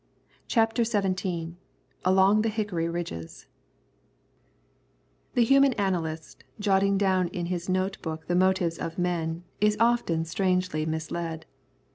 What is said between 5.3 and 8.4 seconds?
The human analyst, jotting down in his note book the